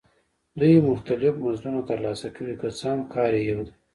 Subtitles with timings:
[0.59, 3.73] دوی مختلف مزدونه ترلاسه کوي که څه هم کار یې یو دی